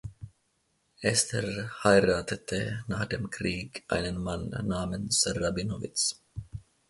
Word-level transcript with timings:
Esther 1.03 1.69
heiratete 1.83 2.83
nach 2.87 3.05
dem 3.05 3.29
Krieg 3.29 3.83
einen 3.87 4.17
Mann 4.17 4.49
namens 4.49 5.23
Rabinowitz. 5.27 6.19